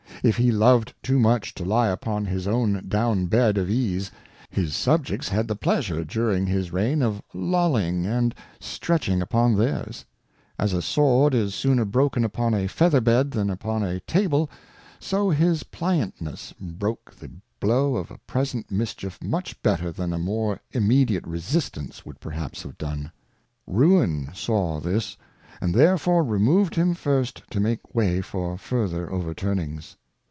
If 0.23 0.37
he 0.37 0.51
loved 0.51 0.93
too 1.01 1.17
much 1.19 1.55
to 1.55 1.65
lie 1.65 1.87
upon 1.87 2.25
his 2.25 2.47
own 2.47 2.85
Down 2.87 3.25
bed 3.25 3.57
of 3.57 3.71
Ease, 3.71 4.11
his 4.51 4.75
Subjects 4.75 5.29
had 5.29 5.47
the 5.47 5.55
Pleasure, 5.55 6.03
during 6.05 6.45
his 6.45 6.71
Reign, 6.71 7.01
of 7.01 7.23
lolling 7.33 8.05
and 8.05 8.35
stretching 8.59 9.23
upon 9.23 9.55
theirs. 9.55 10.05
As 10.59 10.73
a 10.73 10.81
Sword 10.83 11.33
is 11.33 11.55
sooner 11.55 11.85
broken 11.85 12.23
upon 12.23 12.53
a 12.53 12.67
Feather 12.67 13.01
bed 13.01 13.31
than 13.31 13.49
upon 13.49 13.81
a 13.81 13.99
Table, 14.01 14.47
so 14.99 15.31
his 15.31 15.63
Pliantness 15.63 16.53
broke 16.59 17.15
the 17.15 17.31
blow 17.59 17.95
of 17.95 18.11
a 18.11 18.19
present 18.19 18.69
Mischief 18.69 19.17
much 19.23 19.59
better 19.63 19.91
than 19.91 20.13
a 20.13 20.19
more 20.19 20.59
immediate 20.71 21.25
Resistance 21.25 22.05
would 22.05 22.19
perhaps 22.19 22.61
have 22.61 22.77
done. 22.77 23.11
Ruin 23.65 24.29
saw 24.35 24.79
this, 24.79 25.17
and 25.59 25.73
therefore 25.73 26.23
removed 26.23 26.75
him 26.75 26.93
first 26.93 27.41
to 27.49 27.59
make 27.59 27.95
way 27.95 28.21
for 28.21 28.55
further 28.55 29.11
Overturnings. 29.11 29.95